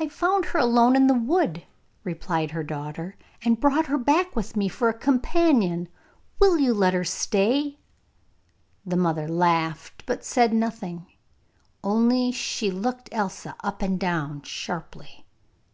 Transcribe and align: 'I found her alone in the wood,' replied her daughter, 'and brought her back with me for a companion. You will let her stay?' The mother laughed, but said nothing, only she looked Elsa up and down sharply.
'I 0.00 0.08
found 0.08 0.44
her 0.46 0.58
alone 0.58 0.96
in 0.96 1.08
the 1.08 1.12
wood,' 1.12 1.64
replied 2.04 2.52
her 2.52 2.62
daughter, 2.62 3.16
'and 3.44 3.60
brought 3.60 3.84
her 3.84 3.98
back 3.98 4.34
with 4.34 4.56
me 4.56 4.66
for 4.66 4.88
a 4.88 4.94
companion. 4.94 5.90
You 6.40 6.48
will 6.54 6.74
let 6.74 6.94
her 6.94 7.04
stay?' 7.04 7.78
The 8.86 8.96
mother 8.96 9.28
laughed, 9.28 10.04
but 10.06 10.24
said 10.24 10.54
nothing, 10.54 11.04
only 11.84 12.32
she 12.32 12.70
looked 12.70 13.10
Elsa 13.12 13.54
up 13.62 13.82
and 13.82 14.00
down 14.00 14.40
sharply. 14.40 15.26